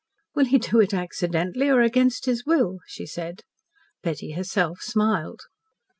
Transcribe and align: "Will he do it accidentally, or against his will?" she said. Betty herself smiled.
"Will 0.33 0.45
he 0.45 0.57
do 0.57 0.79
it 0.81 0.95
accidentally, 0.95 1.69
or 1.69 1.81
against 1.81 2.25
his 2.25 2.43
will?" 2.43 2.79
she 2.87 3.05
said. 3.05 3.41
Betty 4.01 4.31
herself 4.31 4.81
smiled. 4.81 5.41